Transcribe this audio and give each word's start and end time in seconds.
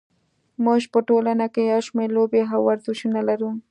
موږ 0.65 0.81
په 0.93 0.99
ټولنه 1.07 1.45
کې 1.53 1.61
یو 1.71 1.81
شمېر 1.87 2.09
لوبې 2.17 2.41
او 2.53 2.59
ورزشونه 2.69 3.19
لرو. 3.29 3.49